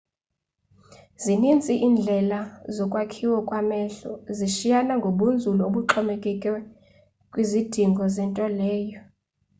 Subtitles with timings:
[1.23, 2.39] zinintsi indlela
[2.75, 6.49] zokwakhiwa kwamehlo zishiyana ngobunzulu obuxhomekeke
[7.31, 8.99] kwizidingo zento leyo